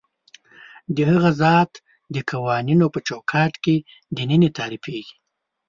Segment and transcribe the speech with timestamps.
[0.95, 1.71] د هغه ذات
[2.13, 3.75] د قوانینو په چوکاټ کې
[4.17, 5.15] دننه تعریفېږي.